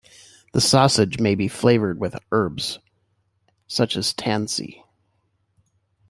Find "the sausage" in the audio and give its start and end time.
0.53-1.19